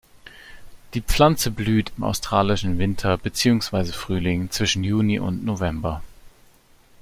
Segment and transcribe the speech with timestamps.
[0.95, 6.01] Die Pflanze blüht im australischen Winter beziehungsweise Frühling zwischen Juni und November.